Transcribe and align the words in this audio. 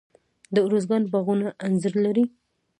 د 0.53 0.55
ارزګان 0.67 1.03
باغونه 1.11 1.47
انځر 1.65 1.93
لري. 2.05 2.23